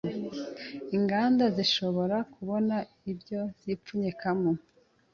[0.95, 2.75] inganda zishobora kubona
[3.11, 4.51] ibyo zipfunyikamo